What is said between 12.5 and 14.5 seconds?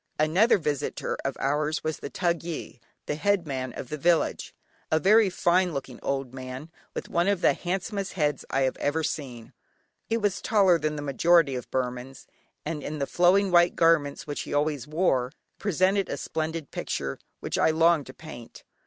and in the flowing white garments which